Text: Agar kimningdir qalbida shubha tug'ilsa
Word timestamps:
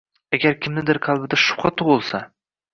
Agar 0.37 0.55
kimningdir 0.63 1.01
qalbida 1.09 1.41
shubha 1.45 1.75
tug'ilsa 1.79 2.25